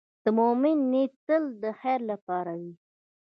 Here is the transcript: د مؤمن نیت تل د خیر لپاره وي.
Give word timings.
د 0.23 0.25
مؤمن 0.37 0.77
نیت 0.91 1.13
تل 1.27 1.43
د 1.63 1.65
خیر 1.79 1.99
لپاره 2.11 2.53
وي. 2.61 2.73